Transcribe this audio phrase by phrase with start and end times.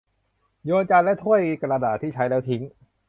[0.65, 2.61] โยนจานและถ้วยกระดาษที่ใช้แล้วทิ้ง